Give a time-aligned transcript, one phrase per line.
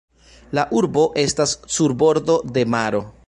[0.59, 3.05] La urbo estas sur bordo de maro.